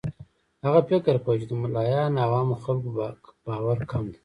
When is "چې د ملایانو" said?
1.41-2.17